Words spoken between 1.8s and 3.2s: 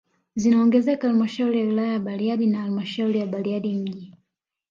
ya Bariadi na halmashauri